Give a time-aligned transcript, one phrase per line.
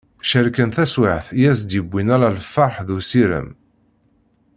[0.29, 3.49] Cerken taswiɛt i as-d-yewwin ala lferḥ d usirem.